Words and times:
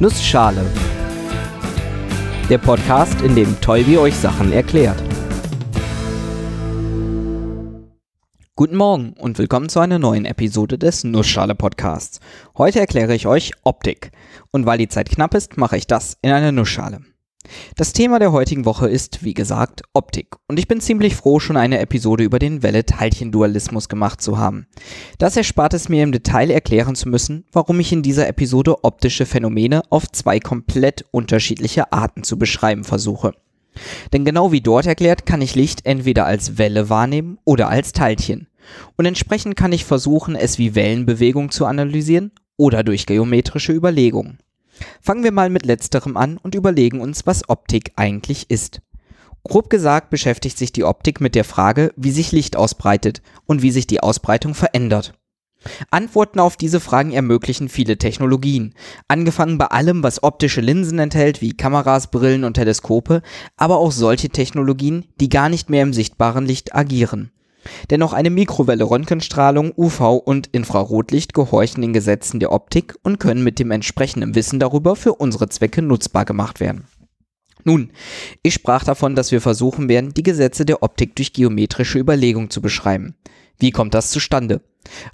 Nussschale. 0.00 0.64
Der 2.48 2.58
Podcast, 2.58 3.20
in 3.22 3.34
dem 3.34 3.60
Tolbi 3.60 3.98
euch 3.98 4.14
Sachen 4.14 4.52
erklärt. 4.52 5.02
Guten 8.54 8.76
Morgen 8.76 9.14
und 9.14 9.38
willkommen 9.38 9.68
zu 9.68 9.80
einer 9.80 9.98
neuen 9.98 10.24
Episode 10.24 10.78
des 10.78 11.02
Nussschale 11.02 11.56
Podcasts. 11.56 12.20
Heute 12.56 12.78
erkläre 12.78 13.12
ich 13.16 13.26
euch 13.26 13.54
Optik. 13.64 14.12
Und 14.52 14.66
weil 14.66 14.78
die 14.78 14.88
Zeit 14.88 15.10
knapp 15.10 15.34
ist, 15.34 15.56
mache 15.56 15.76
ich 15.76 15.88
das 15.88 16.16
in 16.22 16.30
einer 16.30 16.52
Nussschale. 16.52 17.00
Das 17.76 17.92
Thema 17.92 18.18
der 18.18 18.32
heutigen 18.32 18.64
Woche 18.64 18.88
ist, 18.88 19.24
wie 19.24 19.34
gesagt, 19.34 19.82
Optik. 19.92 20.36
Und 20.48 20.58
ich 20.58 20.68
bin 20.68 20.80
ziemlich 20.80 21.16
froh, 21.16 21.40
schon 21.40 21.56
eine 21.56 21.78
Episode 21.78 22.24
über 22.24 22.38
den 22.38 22.62
Welle-Teilchen-Dualismus 22.62 23.88
gemacht 23.88 24.20
zu 24.20 24.38
haben. 24.38 24.66
Das 25.18 25.36
erspart 25.36 25.74
es 25.74 25.88
mir 25.88 26.02
im 26.02 26.12
Detail 26.12 26.50
erklären 26.50 26.94
zu 26.94 27.08
müssen, 27.08 27.44
warum 27.52 27.80
ich 27.80 27.92
in 27.92 28.02
dieser 28.02 28.28
Episode 28.28 28.84
optische 28.84 29.26
Phänomene 29.26 29.82
auf 29.90 30.10
zwei 30.10 30.40
komplett 30.40 31.04
unterschiedliche 31.10 31.92
Arten 31.92 32.24
zu 32.24 32.38
beschreiben 32.38 32.84
versuche. 32.84 33.32
Denn 34.12 34.24
genau 34.24 34.52
wie 34.52 34.60
dort 34.60 34.86
erklärt, 34.86 35.26
kann 35.26 35.40
ich 35.40 35.54
Licht 35.54 35.86
entweder 35.86 36.26
als 36.26 36.58
Welle 36.58 36.88
wahrnehmen 36.88 37.38
oder 37.44 37.68
als 37.68 37.92
Teilchen. 37.92 38.48
Und 38.96 39.06
entsprechend 39.06 39.56
kann 39.56 39.72
ich 39.72 39.84
versuchen, 39.84 40.36
es 40.36 40.58
wie 40.58 40.74
Wellenbewegung 40.74 41.50
zu 41.50 41.64
analysieren 41.64 42.32
oder 42.56 42.82
durch 42.82 43.06
geometrische 43.06 43.72
Überlegungen. 43.72 44.38
Fangen 45.00 45.24
wir 45.24 45.32
mal 45.32 45.50
mit 45.50 45.66
letzterem 45.66 46.16
an 46.16 46.38
und 46.38 46.54
überlegen 46.54 47.00
uns, 47.00 47.26
was 47.26 47.48
Optik 47.48 47.92
eigentlich 47.96 48.50
ist. 48.50 48.80
Grob 49.44 49.70
gesagt 49.70 50.10
beschäftigt 50.10 50.58
sich 50.58 50.72
die 50.72 50.84
Optik 50.84 51.20
mit 51.20 51.34
der 51.34 51.44
Frage, 51.44 51.92
wie 51.96 52.10
sich 52.10 52.32
Licht 52.32 52.56
ausbreitet 52.56 53.22
und 53.46 53.62
wie 53.62 53.70
sich 53.70 53.86
die 53.86 54.00
Ausbreitung 54.00 54.54
verändert. 54.54 55.14
Antworten 55.90 56.38
auf 56.38 56.56
diese 56.56 56.80
Fragen 56.80 57.12
ermöglichen 57.12 57.68
viele 57.68 57.98
Technologien, 57.98 58.74
angefangen 59.08 59.58
bei 59.58 59.66
allem, 59.66 60.02
was 60.02 60.22
optische 60.22 60.60
Linsen 60.60 60.98
enthält, 60.98 61.40
wie 61.40 61.56
Kameras, 61.56 62.10
Brillen 62.10 62.44
und 62.44 62.54
Teleskope, 62.54 63.22
aber 63.56 63.78
auch 63.78 63.92
solche 63.92 64.28
Technologien, 64.28 65.06
die 65.20 65.28
gar 65.28 65.48
nicht 65.48 65.68
mehr 65.68 65.82
im 65.82 65.92
sichtbaren 65.92 66.46
Licht 66.46 66.74
agieren. 66.74 67.32
Dennoch 67.90 68.12
eine 68.12 68.30
Mikrowelle, 68.30 68.84
Röntgenstrahlung, 68.84 69.72
UV 69.76 70.16
und 70.24 70.48
Infrarotlicht 70.48 71.34
gehorchen 71.34 71.82
den 71.82 71.92
Gesetzen 71.92 72.40
der 72.40 72.52
Optik 72.52 72.96
und 73.02 73.18
können 73.18 73.44
mit 73.44 73.58
dem 73.58 73.70
entsprechenden 73.70 74.34
Wissen 74.34 74.60
darüber 74.60 74.96
für 74.96 75.14
unsere 75.14 75.48
Zwecke 75.48 75.82
nutzbar 75.82 76.24
gemacht 76.24 76.60
werden. 76.60 76.84
Nun, 77.64 77.92
ich 78.42 78.54
sprach 78.54 78.84
davon, 78.84 79.14
dass 79.14 79.32
wir 79.32 79.40
versuchen 79.40 79.88
werden, 79.88 80.14
die 80.14 80.22
Gesetze 80.22 80.64
der 80.64 80.82
Optik 80.82 81.16
durch 81.16 81.32
geometrische 81.32 81.98
Überlegung 81.98 82.50
zu 82.50 82.62
beschreiben. 82.62 83.16
Wie 83.58 83.72
kommt 83.72 83.94
das 83.94 84.10
zustande? 84.10 84.62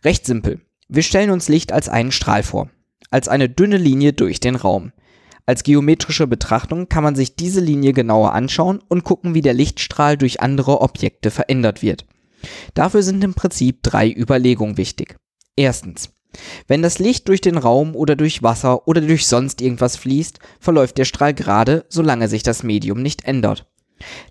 Recht 0.04 0.26
simpel. 0.26 0.60
Wir 0.88 1.02
stellen 1.02 1.30
uns 1.30 1.48
Licht 1.48 1.72
als 1.72 1.88
einen 1.88 2.12
Strahl 2.12 2.42
vor, 2.42 2.70
als 3.10 3.28
eine 3.28 3.48
dünne 3.48 3.78
Linie 3.78 4.12
durch 4.12 4.38
den 4.38 4.54
Raum. 4.54 4.92
Als 5.46 5.62
geometrische 5.62 6.26
Betrachtung 6.26 6.88
kann 6.88 7.04
man 7.04 7.16
sich 7.16 7.36
diese 7.36 7.60
Linie 7.60 7.92
genauer 7.92 8.32
anschauen 8.32 8.80
und 8.88 9.04
gucken, 9.04 9.34
wie 9.34 9.42
der 9.42 9.54
Lichtstrahl 9.54 10.16
durch 10.16 10.40
andere 10.40 10.80
Objekte 10.80 11.30
verändert 11.30 11.82
wird. 11.82 12.06
Dafür 12.74 13.02
sind 13.02 13.22
im 13.24 13.34
Prinzip 13.34 13.82
drei 13.82 14.10
Überlegungen 14.10 14.76
wichtig. 14.76 15.16
Erstens. 15.56 16.10
Wenn 16.66 16.82
das 16.82 16.98
Licht 16.98 17.28
durch 17.28 17.40
den 17.40 17.58
Raum 17.58 17.94
oder 17.94 18.16
durch 18.16 18.42
Wasser 18.42 18.88
oder 18.88 19.00
durch 19.00 19.26
sonst 19.26 19.60
irgendwas 19.60 19.96
fließt, 19.96 20.40
verläuft 20.58 20.98
der 20.98 21.04
Strahl 21.04 21.32
gerade, 21.34 21.84
solange 21.88 22.28
sich 22.28 22.42
das 22.42 22.62
Medium 22.62 23.02
nicht 23.02 23.24
ändert. 23.24 23.66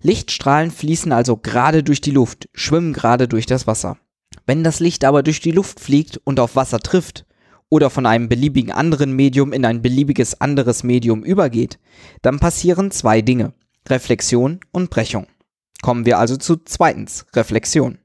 Lichtstrahlen 0.02 0.72
fließen 0.72 1.12
also 1.12 1.38
gerade 1.38 1.84
durch 1.84 2.02
die 2.02 2.12
Luft, 2.12 2.50
schwimmen 2.54 2.94
gerade 2.94 3.28
durch 3.28 3.46
das 3.46 3.68
Wasser. 3.68 3.98
Wenn 4.46 4.64
das 4.64 4.80
Licht 4.80 5.06
aber 5.06 5.24
durch 5.24 5.40
die 5.40 5.52
Luft 5.52 5.80
fliegt 5.80 6.20
und 6.24 6.40
auf 6.40 6.56
Wasser 6.56 6.80
trifft 6.80 7.26
oder 7.70 7.90
von 7.90 8.06
einem 8.06 8.30
beliebigen 8.30 8.72
anderen 8.72 9.14
Medium 9.14 9.54
in 9.54 9.66
ein 9.66 9.82
beliebiges 9.82 10.42
anderes 10.42 10.84
Medium 10.84 11.24
übergeht, 11.24 11.80
dann 12.22 12.40
passieren 12.40 12.92
zwei 12.92 13.22
Dinge, 13.22 13.54
Reflexion 13.88 14.60
und 14.72 14.90
Brechung. 14.90 15.28
Kommen 15.82 16.06
wir 16.06 16.20
also 16.20 16.38
zu 16.38 16.58
zweitens, 16.58 17.26
Reflexion. 17.34 18.00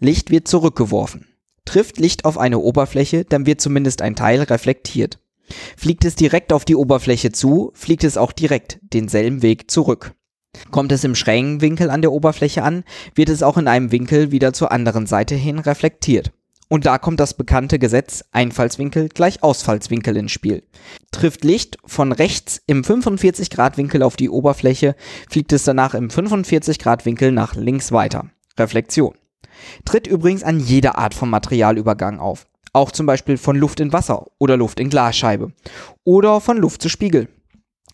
Licht 0.00 0.30
wird 0.30 0.48
zurückgeworfen. 0.48 1.26
Trifft 1.64 1.98
Licht 1.98 2.24
auf 2.24 2.38
eine 2.38 2.58
Oberfläche, 2.58 3.24
dann 3.24 3.46
wird 3.46 3.60
zumindest 3.60 4.02
ein 4.02 4.14
Teil 4.14 4.42
reflektiert. 4.42 5.18
Fliegt 5.76 6.04
es 6.04 6.14
direkt 6.14 6.52
auf 6.52 6.64
die 6.64 6.76
Oberfläche 6.76 7.32
zu, 7.32 7.70
fliegt 7.74 8.04
es 8.04 8.16
auch 8.16 8.32
direkt 8.32 8.78
denselben 8.82 9.42
Weg 9.42 9.70
zurück. 9.70 10.14
Kommt 10.70 10.92
es 10.92 11.04
im 11.04 11.14
schrägen 11.14 11.60
Winkel 11.60 11.90
an 11.90 12.02
der 12.02 12.12
Oberfläche 12.12 12.62
an, 12.62 12.84
wird 13.14 13.28
es 13.28 13.42
auch 13.42 13.56
in 13.56 13.68
einem 13.68 13.92
Winkel 13.92 14.30
wieder 14.30 14.52
zur 14.52 14.72
anderen 14.72 15.06
Seite 15.06 15.34
hin 15.34 15.58
reflektiert. 15.58 16.32
Und 16.68 16.84
da 16.84 16.98
kommt 16.98 17.20
das 17.20 17.34
bekannte 17.34 17.78
Gesetz 17.78 18.24
Einfallswinkel 18.32 19.08
gleich 19.08 19.42
Ausfallswinkel 19.42 20.16
ins 20.16 20.32
Spiel. 20.32 20.64
Trifft 21.12 21.44
Licht 21.44 21.78
von 21.84 22.10
rechts 22.10 22.60
im 22.66 22.82
45 22.82 23.50
Grad 23.50 23.76
Winkel 23.76 24.02
auf 24.02 24.16
die 24.16 24.30
Oberfläche, 24.30 24.96
fliegt 25.30 25.52
es 25.52 25.62
danach 25.62 25.94
im 25.94 26.10
45 26.10 26.78
Grad 26.80 27.06
Winkel 27.06 27.30
nach 27.30 27.54
links 27.54 27.92
weiter. 27.92 28.30
Reflexion. 28.58 29.14
Tritt 29.84 30.06
übrigens 30.06 30.42
an 30.42 30.60
jeder 30.60 30.98
Art 30.98 31.14
von 31.14 31.30
Materialübergang 31.30 32.18
auf. 32.18 32.46
Auch 32.72 32.90
zum 32.90 33.06
Beispiel 33.06 33.38
von 33.38 33.56
Luft 33.56 33.80
in 33.80 33.92
Wasser 33.92 34.26
oder 34.38 34.56
Luft 34.56 34.80
in 34.80 34.90
Glasscheibe. 34.90 35.52
Oder 36.04 36.40
von 36.40 36.58
Luft 36.58 36.82
zu 36.82 36.88
Spiegel. 36.88 37.28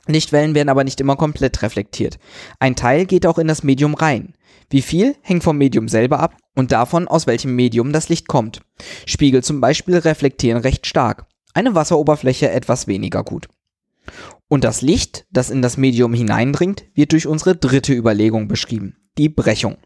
Lichtwellen 0.07 0.55
werden 0.55 0.69
aber 0.69 0.83
nicht 0.83 1.01
immer 1.01 1.17
komplett 1.17 1.63
reflektiert. 1.63 2.19
Ein 2.59 2.75
Teil 2.75 3.07
geht 3.07 3.27
auch 3.27 3.39
in 3.39 3.47
das 3.47 3.63
Medium 3.63 3.95
rein. 3.95 4.35
Wie 4.69 4.83
viel 4.83 5.15
hängt 5.23 5.45
vom 5.45 5.59
Medium 5.59 5.87
selber 5.87 6.19
ab 6.19 6.37
und 6.57 6.73
davon, 6.73 7.07
aus 7.07 7.27
welchem 7.27 7.55
Medium 7.55 7.93
das 7.93 8.09
Licht 8.09 8.27
kommt. 8.27 8.63
Spiegel 9.07 9.45
zum 9.45 9.61
Beispiel 9.61 9.99
reflektieren 9.99 10.61
recht 10.63 10.87
stark, 10.87 11.27
eine 11.55 11.75
Wasseroberfläche 11.75 12.51
etwas 12.51 12.87
weniger 12.87 13.23
gut. 13.23 13.49
Und 14.49 14.65
das 14.65 14.83
Licht, 14.83 15.27
das 15.31 15.51
in 15.51 15.63
das 15.63 15.77
Medium 15.77 16.15
hineindringt, 16.15 16.85
wird 16.95 17.13
durch 17.13 17.27
unsere 17.27 17.55
dritte 17.55 17.93
Überlegung 17.95 18.49
beschrieben, 18.49 18.97
die 19.19 19.29
Brechung. 19.29 19.77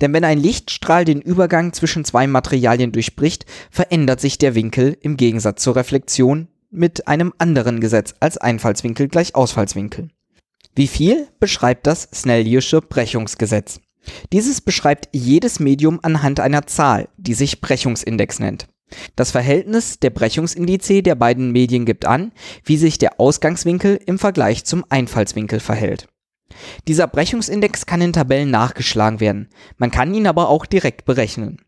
Denn 0.00 0.12
wenn 0.12 0.24
ein 0.24 0.38
Lichtstrahl 0.38 1.04
den 1.04 1.20
Übergang 1.20 1.72
zwischen 1.72 2.04
zwei 2.04 2.26
Materialien 2.26 2.92
durchbricht, 2.92 3.46
verändert 3.70 4.20
sich 4.20 4.38
der 4.38 4.54
Winkel 4.54 4.96
im 5.00 5.16
Gegensatz 5.16 5.62
zur 5.62 5.76
Reflexion 5.76 6.48
mit 6.70 7.08
einem 7.08 7.32
anderen 7.38 7.80
Gesetz 7.80 8.14
als 8.20 8.38
Einfallswinkel 8.38 9.08
gleich 9.08 9.34
Ausfallswinkel. 9.34 10.08
Wie 10.74 10.88
viel 10.88 11.28
beschreibt 11.40 11.86
das 11.86 12.08
Snelliusche 12.12 12.82
Brechungsgesetz? 12.82 13.80
Dieses 14.32 14.60
beschreibt 14.60 15.08
jedes 15.12 15.58
Medium 15.58 16.00
anhand 16.02 16.38
einer 16.38 16.66
Zahl, 16.66 17.08
die 17.16 17.34
sich 17.34 17.60
Brechungsindex 17.60 18.38
nennt. 18.38 18.66
Das 19.16 19.32
Verhältnis 19.32 19.98
der 19.98 20.10
Brechungsindice 20.10 21.02
der 21.02 21.16
beiden 21.16 21.50
Medien 21.50 21.86
gibt 21.86 22.04
an, 22.04 22.32
wie 22.64 22.76
sich 22.76 22.98
der 22.98 23.18
Ausgangswinkel 23.18 23.98
im 24.06 24.18
Vergleich 24.18 24.64
zum 24.64 24.84
Einfallswinkel 24.88 25.60
verhält. 25.60 26.06
Dieser 26.88 27.06
Brechungsindex 27.06 27.86
kann 27.86 28.00
in 28.00 28.12
Tabellen 28.12 28.50
nachgeschlagen 28.50 29.20
werden, 29.20 29.48
man 29.76 29.90
kann 29.90 30.14
ihn 30.14 30.26
aber 30.26 30.48
auch 30.48 30.66
direkt 30.66 31.04
berechnen. 31.04 31.58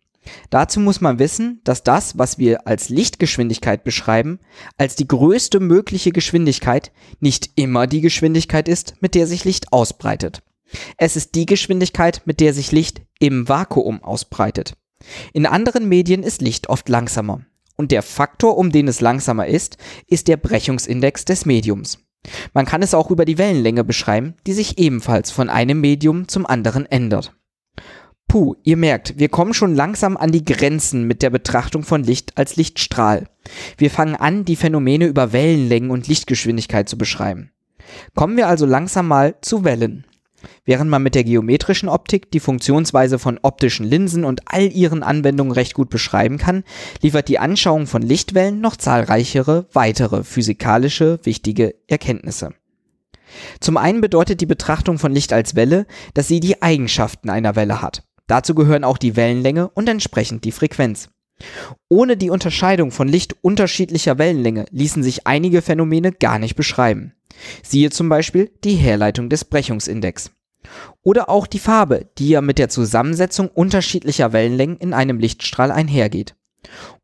Dazu 0.51 0.81
muss 0.81 1.01
man 1.01 1.19
wissen, 1.19 1.61
dass 1.65 1.83
das, 1.83 2.19
was 2.19 2.39
wir 2.39 2.67
als 2.67 2.89
Lichtgeschwindigkeit 2.89 3.85
beschreiben, 3.85 4.41
als 4.77 4.95
die 4.97 5.09
größte 5.09 5.61
mögliche 5.61 6.13
Geschwindigkeit 6.13 6.93
nicht 7.21 7.51
immer 7.55 7.87
die 7.87 8.01
Geschwindigkeit 8.01 8.69
ist, 8.69 8.95
mit 9.01 9.15
der 9.15 9.27
sich 9.27 9.45
Licht 9.45 9.73
ausbreitet. 9.73 10.43
Es 10.97 11.17
ist 11.17 11.35
die 11.35 11.47
Geschwindigkeit, 11.47 12.23
mit 12.27 12.41
der 12.41 12.53
sich 12.53 12.73
Licht 12.73 13.03
im 13.19 13.49
Vakuum 13.49 14.03
ausbreitet. 14.03 14.75
In 15.33 15.47
anderen 15.47 15.89
Medien 15.89 16.23
ist 16.23 16.43
Licht 16.43 16.69
oft 16.69 16.89
langsamer. 16.89 17.41
Und 17.77 17.93
der 17.93 18.03
Faktor, 18.03 18.59
um 18.59 18.73
den 18.73 18.89
es 18.89 19.01
langsamer 19.01 19.47
ist, 19.47 19.79
ist 20.09 20.29
der 20.29 20.37
Brechungsindex 20.37 21.25
des 21.25 21.47
Mediums. 21.47 22.01
Man 22.53 22.67
kann 22.67 22.83
es 22.83 22.95
auch 22.95 23.11
über 23.11 23.25
die 23.25 23.39
Wellenlänge 23.39 23.85
beschreiben, 23.85 24.35
die 24.47 24.53
sich 24.53 24.79
ebenfalls 24.79 25.31
von 25.31 25.49
einem 25.49 25.81
Medium 25.81 26.29
zum 26.29 26.47
anderen 26.47 26.87
ändert. 26.87 27.35
Puh, 28.29 28.57
ihr 28.63 28.77
merkt, 28.77 29.19
wir 29.19 29.31
kommen 29.31 29.55
schon 29.55 29.75
langsam 29.75 30.19
an 30.19 30.33
die 30.33 30.45
Grenzen 30.45 31.05
mit 31.05 31.23
der 31.23 31.31
Betrachtung 31.31 31.83
von 31.83 32.03
Licht 32.03 32.37
als 32.37 32.57
Lichtstrahl. 32.57 33.29
Wir 33.79 33.91
fangen 33.91 34.17
an, 34.17 34.45
die 34.45 34.57
Phänomene 34.57 35.07
über 35.07 35.33
Wellenlängen 35.33 35.91
und 35.91 36.09
Lichtgeschwindigkeit 36.09 36.91
zu 36.91 36.99
beschreiben. 36.99 37.53
Kommen 38.15 38.37
wir 38.37 38.49
also 38.49 38.67
langsam 38.67 39.09
mal 39.09 39.37
zu 39.41 39.65
Wellen. 39.65 40.05
Während 40.65 40.91
man 40.91 41.03
mit 41.03 41.15
der 41.15 41.25
geometrischen 41.25 41.89
Optik 41.89 42.31
die 42.31 42.41
Funktionsweise 42.41 43.19
von 43.19 43.39
optischen 43.43 43.87
Linsen 43.87 44.25
und 44.25 44.43
all 44.47 44.73
ihren 44.73 45.03
Anwendungen 45.03 45.53
recht 45.53 45.75
gut 45.75 45.91
beschreiben 45.91 46.39
kann, 46.39 46.65
liefert 47.03 47.29
die 47.29 47.39
Anschauung 47.39 47.87
von 47.87 48.03
Lichtwellen 48.03 48.61
noch 48.61 48.77
zahlreichere 48.77 49.67
weitere 49.73 50.25
physikalische 50.25 51.19
wichtige 51.25 51.75
Erkenntnisse. 51.87 52.55
Zum 53.61 53.77
einen 53.77 54.01
bedeutet 54.01 54.41
die 54.41 54.47
Betrachtung 54.47 54.99
von 54.99 55.13
Licht 55.13 55.33
als 55.33 55.55
Welle, 55.55 55.87
dass 56.15 56.29
sie 56.29 56.41
die 56.41 56.63
Eigenschaften 56.63 57.31
einer 57.31 57.57
Welle 57.57 57.83
hat. 57.83 58.05
Dazu 58.27 58.55
gehören 58.55 58.85
auch 58.85 58.99
die 58.99 59.17
Wellenlänge 59.17 59.69
und 59.69 59.89
entsprechend 59.89 60.45
die 60.45 60.53
Frequenz. 60.53 61.09
Ohne 61.89 62.17
die 62.17 62.31
Unterscheidung 62.31 62.91
von 62.91 63.09
Licht 63.09 63.37
unterschiedlicher 63.43 64.19
Wellenlänge 64.19 64.67
ließen 64.71 65.03
sich 65.03 65.27
einige 65.27 65.63
Phänomene 65.63 66.13
gar 66.13 66.39
nicht 66.39 66.57
beschreiben. 66.57 67.15
Siehe 67.63 67.91
zum 67.91 68.09
Beispiel 68.09 68.51
die 68.65 68.75
Herleitung 68.75 69.29
des 69.29 69.45
Brechungsindex. 69.45 70.31
Oder 71.03 71.29
auch 71.29 71.47
die 71.47 71.59
Farbe, 71.59 72.09
die 72.19 72.31
ja 72.31 72.41
mit 72.41 72.59
der 72.59 72.69
Zusammensetzung 72.69 73.49
unterschiedlicher 73.49 74.33
Wellenlängen 74.33 74.77
in 74.79 74.93
einem 74.93 75.19
Lichtstrahl 75.19 75.71
einhergeht. 75.71 76.35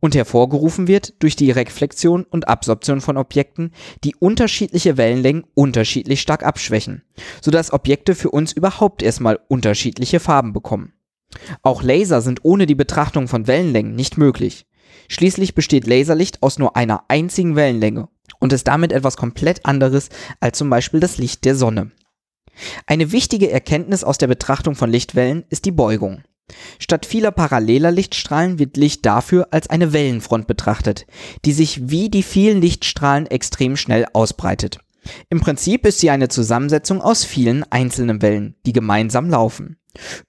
und 0.01 0.15
hervorgerufen 0.15 0.89
wird 0.89 1.23
durch 1.23 1.37
die 1.37 1.51
Reflexion 1.51 2.25
und 2.25 2.49
Absorption 2.49 3.01
von 3.01 3.17
Objekten, 3.17 3.71
die 4.03 4.15
unterschiedliche 4.17 4.97
Wellenlängen 4.97 5.45
unterschiedlich 5.55 6.21
stark 6.21 6.45
abschwächen, 6.45 7.03
sodass 7.41 7.73
Objekte 7.73 8.15
für 8.15 8.31
uns 8.31 8.53
überhaupt 8.53 9.03
erstmal 9.03 9.39
unterschiedliche 9.49 10.21
Farben 10.21 10.53
bekommen. 10.53 10.93
Auch 11.63 11.83
Laser 11.83 12.21
sind 12.21 12.41
ohne 12.43 12.67
die 12.67 12.75
Betrachtung 12.75 13.29
von 13.29 13.47
Wellenlängen 13.47 13.95
nicht 13.95 14.19
möglich. 14.19 14.67
Schließlich 15.09 15.55
besteht 15.55 15.87
Laserlicht 15.87 16.43
aus 16.43 16.59
nur 16.59 16.77
einer 16.77 17.05
einzigen 17.09 17.57
Wellenlänge 17.57 18.09
und 18.45 18.53
ist 18.53 18.69
damit 18.69 18.93
etwas 18.93 19.17
komplett 19.17 19.65
anderes 19.65 20.11
als 20.39 20.59
zum 20.59 20.69
Beispiel 20.69 21.01
das 21.01 21.17
Licht 21.17 21.47
der 21.47 21.57
Sonne. 21.57 21.93
Eine 22.87 23.11
wichtige 23.11 23.51
Erkenntnis 23.51 24.05
aus 24.05 24.19
der 24.19 24.27
Betrachtung 24.27 24.75
von 24.75 24.91
Lichtwellen 24.91 25.45
ist 25.49 25.65
die 25.65 25.71
Beugung. 25.71 26.23
Statt 26.79 27.07
vieler 27.07 27.31
paralleler 27.31 27.91
Lichtstrahlen 27.91 28.59
wird 28.59 28.77
Licht 28.77 29.07
dafür 29.07 29.49
als 29.51 29.71
eine 29.71 29.95
Wellenfront 29.95 30.47
betrachtet, 30.47 31.07
die 31.47 31.55
sich 31.55 31.89
wie 31.89 32.11
die 32.11 32.23
vielen 32.23 32.61
Lichtstrahlen 32.61 33.27
extrem 33.29 33.79
schnell 33.79 34.05
ausbreitet. 34.13 34.79
Im 35.31 35.41
Prinzip 35.41 35.87
ist 35.87 36.01
sie 36.01 36.11
eine 36.11 36.29
Zusammensetzung 36.29 37.01
aus 37.01 37.25
vielen 37.25 37.65
einzelnen 37.73 38.21
Wellen, 38.21 38.57
die 38.67 38.75
gemeinsam 38.75 39.31
laufen. 39.31 39.79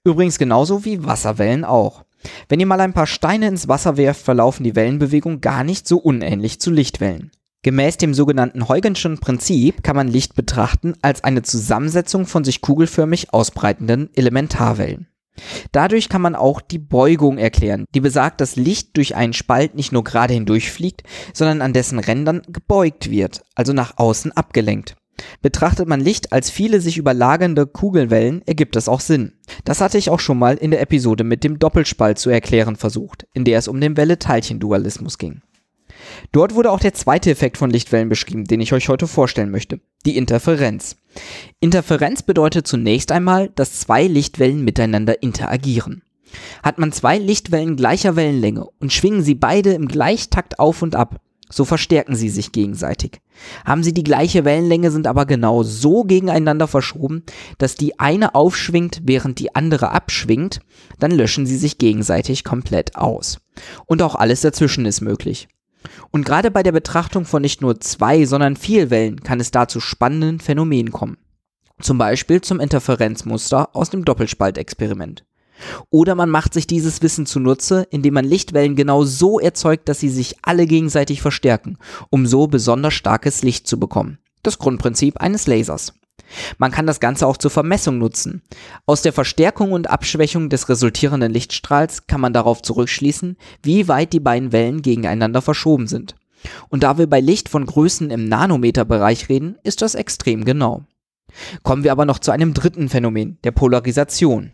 Übrigens 0.04 0.38
genauso 0.38 0.86
wie 0.86 1.04
Wasserwellen 1.04 1.66
auch. 1.66 2.06
Wenn 2.48 2.60
ihr 2.60 2.66
mal 2.66 2.80
ein 2.80 2.94
paar 2.94 3.06
Steine 3.06 3.48
ins 3.48 3.68
Wasser 3.68 3.98
werft, 3.98 4.22
verlaufen 4.22 4.64
die 4.64 4.74
Wellenbewegungen 4.74 5.42
gar 5.42 5.64
nicht 5.64 5.86
so 5.86 5.98
unähnlich 5.98 6.62
zu 6.62 6.70
Lichtwellen. 6.70 7.30
Gemäß 7.66 7.96
dem 7.96 8.14
sogenannten 8.14 8.68
Huygenschen 8.68 9.18
Prinzip 9.18 9.82
kann 9.82 9.96
man 9.96 10.06
Licht 10.06 10.36
betrachten 10.36 10.94
als 11.02 11.24
eine 11.24 11.42
Zusammensetzung 11.42 12.24
von 12.24 12.44
sich 12.44 12.60
kugelförmig 12.60 13.32
ausbreitenden 13.34 14.08
Elementarwellen. 14.14 15.08
Dadurch 15.72 16.08
kann 16.08 16.22
man 16.22 16.36
auch 16.36 16.60
die 16.60 16.78
Beugung 16.78 17.38
erklären, 17.38 17.84
die 17.92 17.98
besagt, 17.98 18.40
dass 18.40 18.54
Licht 18.54 18.96
durch 18.96 19.16
einen 19.16 19.32
Spalt 19.32 19.74
nicht 19.74 19.90
nur 19.90 20.04
gerade 20.04 20.32
hindurchfliegt, 20.32 21.02
sondern 21.32 21.60
an 21.60 21.72
dessen 21.72 21.98
Rändern 21.98 22.42
gebeugt 22.46 23.10
wird, 23.10 23.42
also 23.56 23.72
nach 23.72 23.98
außen 23.98 24.30
abgelenkt. 24.30 24.94
Betrachtet 25.42 25.88
man 25.88 26.00
Licht 26.00 26.32
als 26.32 26.50
viele 26.50 26.80
sich 26.80 26.98
überlagernde 26.98 27.66
Kugelwellen, 27.66 28.42
ergibt 28.46 28.76
das 28.76 28.88
auch 28.88 29.00
Sinn. 29.00 29.32
Das 29.64 29.80
hatte 29.80 29.98
ich 29.98 30.08
auch 30.08 30.20
schon 30.20 30.38
mal 30.38 30.54
in 30.54 30.70
der 30.70 30.82
Episode 30.82 31.24
mit 31.24 31.42
dem 31.42 31.58
Doppelspalt 31.58 32.20
zu 32.20 32.30
erklären 32.30 32.76
versucht, 32.76 33.26
in 33.32 33.44
der 33.44 33.58
es 33.58 33.66
um 33.66 33.80
den 33.80 33.96
Welle-Teilchen-Dualismus 33.96 35.18
ging. 35.18 35.42
Dort 36.32 36.54
wurde 36.54 36.70
auch 36.70 36.80
der 36.80 36.94
zweite 36.94 37.30
Effekt 37.30 37.56
von 37.56 37.70
Lichtwellen 37.70 38.08
beschrieben, 38.08 38.44
den 38.44 38.60
ich 38.60 38.72
euch 38.72 38.88
heute 38.88 39.06
vorstellen 39.06 39.50
möchte, 39.50 39.80
die 40.04 40.16
Interferenz. 40.16 40.96
Interferenz 41.60 42.22
bedeutet 42.22 42.66
zunächst 42.66 43.12
einmal, 43.12 43.50
dass 43.54 43.80
zwei 43.80 44.06
Lichtwellen 44.06 44.64
miteinander 44.64 45.22
interagieren. 45.22 46.02
Hat 46.62 46.78
man 46.78 46.92
zwei 46.92 47.18
Lichtwellen 47.18 47.76
gleicher 47.76 48.16
Wellenlänge 48.16 48.66
und 48.80 48.92
schwingen 48.92 49.22
sie 49.22 49.34
beide 49.34 49.72
im 49.72 49.88
Gleichtakt 49.88 50.58
auf 50.58 50.82
und 50.82 50.94
ab, 50.94 51.20
so 51.48 51.64
verstärken 51.64 52.16
sie 52.16 52.28
sich 52.28 52.50
gegenseitig. 52.50 53.20
Haben 53.64 53.84
sie 53.84 53.94
die 53.94 54.02
gleiche 54.02 54.44
Wellenlänge, 54.44 54.90
sind 54.90 55.06
aber 55.06 55.26
genau 55.26 55.62
so 55.62 56.02
gegeneinander 56.02 56.66
verschoben, 56.66 57.22
dass 57.58 57.76
die 57.76 58.00
eine 58.00 58.34
aufschwingt, 58.34 59.02
während 59.04 59.38
die 59.38 59.54
andere 59.54 59.92
abschwingt, 59.92 60.60
dann 60.98 61.12
löschen 61.12 61.46
sie 61.46 61.56
sich 61.56 61.78
gegenseitig 61.78 62.42
komplett 62.42 62.96
aus. 62.96 63.38
Und 63.86 64.02
auch 64.02 64.16
alles 64.16 64.40
dazwischen 64.40 64.86
ist 64.86 65.00
möglich. 65.00 65.48
Und 66.10 66.24
gerade 66.24 66.50
bei 66.50 66.62
der 66.62 66.72
Betrachtung 66.72 67.24
von 67.24 67.42
nicht 67.42 67.62
nur 67.62 67.80
zwei, 67.80 68.24
sondern 68.24 68.56
vier 68.56 68.90
Wellen 68.90 69.22
kann 69.22 69.40
es 69.40 69.50
da 69.50 69.68
zu 69.68 69.80
spannenden 69.80 70.40
Phänomenen 70.40 70.92
kommen. 70.92 71.18
Zum 71.80 71.98
Beispiel 71.98 72.40
zum 72.40 72.60
Interferenzmuster 72.60 73.74
aus 73.74 73.90
dem 73.90 74.04
Doppelspaltexperiment. 74.04 75.24
Oder 75.90 76.14
man 76.14 76.30
macht 76.30 76.54
sich 76.54 76.66
dieses 76.66 77.02
Wissen 77.02 77.26
zunutze, 77.26 77.86
indem 77.90 78.14
man 78.14 78.24
Lichtwellen 78.24 78.76
genau 78.76 79.04
so 79.04 79.38
erzeugt, 79.38 79.88
dass 79.88 80.00
sie 80.00 80.10
sich 80.10 80.36
alle 80.42 80.66
gegenseitig 80.66 81.22
verstärken, 81.22 81.78
um 82.10 82.26
so 82.26 82.46
besonders 82.46 82.94
starkes 82.94 83.42
Licht 83.42 83.66
zu 83.66 83.78
bekommen. 83.78 84.18
Das 84.42 84.58
Grundprinzip 84.58 85.18
eines 85.18 85.46
Lasers. 85.46 85.94
Man 86.58 86.70
kann 86.70 86.86
das 86.86 87.00
Ganze 87.00 87.26
auch 87.26 87.36
zur 87.36 87.50
Vermessung 87.50 87.98
nutzen. 87.98 88.42
Aus 88.84 89.02
der 89.02 89.12
Verstärkung 89.12 89.72
und 89.72 89.90
Abschwächung 89.90 90.48
des 90.48 90.68
resultierenden 90.68 91.32
Lichtstrahls 91.32 92.06
kann 92.06 92.20
man 92.20 92.32
darauf 92.32 92.62
zurückschließen, 92.62 93.36
wie 93.62 93.88
weit 93.88 94.12
die 94.12 94.20
beiden 94.20 94.52
Wellen 94.52 94.82
gegeneinander 94.82 95.42
verschoben 95.42 95.86
sind. 95.86 96.16
Und 96.68 96.82
da 96.82 96.98
wir 96.98 97.08
bei 97.08 97.20
Licht 97.20 97.48
von 97.48 97.66
Größen 97.66 98.10
im 98.10 98.28
Nanometerbereich 98.28 99.28
reden, 99.28 99.56
ist 99.62 99.82
das 99.82 99.94
extrem 99.94 100.44
genau. 100.44 100.84
Kommen 101.62 101.84
wir 101.84 101.92
aber 101.92 102.04
noch 102.04 102.18
zu 102.18 102.30
einem 102.30 102.54
dritten 102.54 102.88
Phänomen, 102.88 103.38
der 103.44 103.50
Polarisation. 103.50 104.52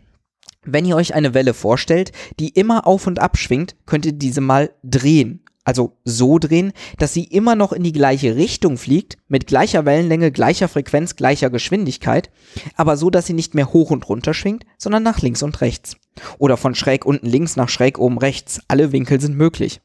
Wenn 0.65 0.85
ihr 0.85 0.95
euch 0.95 1.13
eine 1.13 1.33
Welle 1.33 1.53
vorstellt, 1.53 2.11
die 2.39 2.49
immer 2.49 2.87
auf 2.87 3.05
und 3.05 3.19
ab 3.19 3.37
schwingt, 3.37 3.75
könnt 3.85 4.05
ihr 4.05 4.13
diese 4.13 4.41
mal 4.41 4.71
drehen 4.83 5.43
also 5.63 5.97
so 6.03 6.39
drehen, 6.39 6.73
dass 6.97 7.13
sie 7.13 7.23
immer 7.23 7.55
noch 7.55 7.71
in 7.71 7.83
die 7.83 7.91
gleiche 7.91 8.35
Richtung 8.35 8.77
fliegt, 8.77 9.17
mit 9.27 9.47
gleicher 9.47 9.85
Wellenlänge, 9.85 10.31
gleicher 10.31 10.67
Frequenz, 10.67 11.15
gleicher 11.15 11.49
Geschwindigkeit, 11.49 12.29
aber 12.75 12.97
so, 12.97 13.09
dass 13.09 13.27
sie 13.27 13.33
nicht 13.33 13.55
mehr 13.55 13.71
hoch 13.71 13.91
und 13.91 14.07
runter 14.09 14.33
schwingt, 14.33 14.65
sondern 14.77 15.03
nach 15.03 15.21
links 15.21 15.43
und 15.43 15.61
rechts. 15.61 15.95
Oder 16.37 16.57
von 16.57 16.75
schräg 16.75 17.05
unten 17.05 17.27
links 17.27 17.55
nach 17.55 17.69
schräg 17.69 17.99
oben 17.99 18.17
rechts. 18.17 18.61
Alle 18.67 18.91
Winkel 18.91 19.19
sind 19.19 19.37
möglich. 19.37 19.81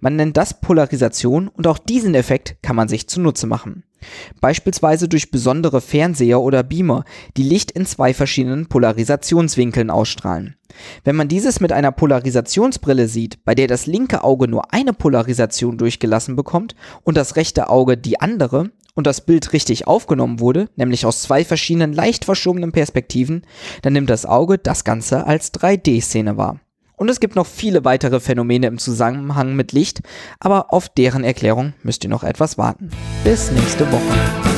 Man 0.00 0.16
nennt 0.16 0.36
das 0.36 0.60
Polarisation 0.60 1.48
und 1.48 1.66
auch 1.66 1.78
diesen 1.78 2.14
Effekt 2.14 2.56
kann 2.62 2.76
man 2.76 2.88
sich 2.88 3.08
zunutze 3.08 3.46
machen. 3.46 3.84
Beispielsweise 4.40 5.08
durch 5.08 5.30
besondere 5.30 5.80
Fernseher 5.80 6.40
oder 6.40 6.62
Beamer, 6.62 7.04
die 7.36 7.42
Licht 7.42 7.72
in 7.72 7.86
zwei 7.86 8.14
verschiedenen 8.14 8.66
Polarisationswinkeln 8.66 9.90
ausstrahlen. 9.90 10.56
Wenn 11.04 11.16
man 11.16 11.28
dieses 11.28 11.60
mit 11.60 11.72
einer 11.72 11.92
Polarisationsbrille 11.92 13.08
sieht, 13.08 13.44
bei 13.44 13.54
der 13.54 13.66
das 13.66 13.86
linke 13.86 14.22
Auge 14.22 14.48
nur 14.48 14.72
eine 14.72 14.92
Polarisation 14.92 15.78
durchgelassen 15.78 16.36
bekommt 16.36 16.74
und 17.02 17.16
das 17.16 17.36
rechte 17.36 17.68
Auge 17.68 17.96
die 17.96 18.20
andere, 18.20 18.70
und 18.96 19.06
das 19.06 19.20
Bild 19.20 19.52
richtig 19.52 19.86
aufgenommen 19.86 20.40
wurde, 20.40 20.68
nämlich 20.74 21.06
aus 21.06 21.22
zwei 21.22 21.44
verschiedenen 21.44 21.92
leicht 21.92 22.24
verschobenen 22.24 22.72
Perspektiven, 22.72 23.42
dann 23.82 23.92
nimmt 23.92 24.10
das 24.10 24.26
Auge 24.26 24.58
das 24.58 24.82
Ganze 24.82 25.24
als 25.24 25.54
3D-Szene 25.54 26.36
wahr. 26.36 26.58
Und 26.96 27.10
es 27.10 27.20
gibt 27.20 27.36
noch 27.36 27.46
viele 27.46 27.84
weitere 27.84 28.20
Phänomene 28.20 28.66
im 28.66 28.78
Zusammenhang 28.78 29.54
mit 29.54 29.72
Licht, 29.72 30.00
aber 30.40 30.72
auf 30.72 30.88
deren 30.88 31.24
Erklärung 31.24 31.74
müsst 31.82 32.02
ihr 32.04 32.10
noch 32.10 32.24
etwas 32.24 32.56
warten. 32.56 32.90
Bis 33.22 33.52
nächste 33.52 33.86
Woche. 33.92 34.55